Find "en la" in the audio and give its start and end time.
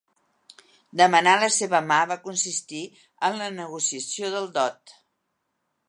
3.29-3.51